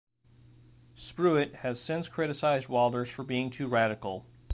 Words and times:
Spruyt 0.95 1.57
has 1.57 1.79
since 1.79 2.07
criticized 2.07 2.67
Wilders 2.67 3.07
for 3.11 3.23
being 3.23 3.51
too 3.51 3.67
radical. 3.67 4.25